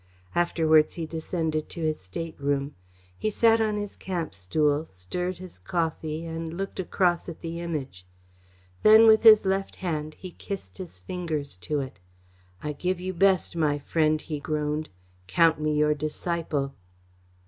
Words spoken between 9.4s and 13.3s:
left hand, he kissed his fingers to it. "I give you